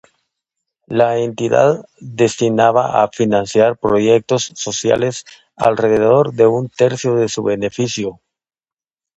[0.87, 8.19] La entidad destinaba a financiar proyectos sociales alrededor de un tercio de su beneficio.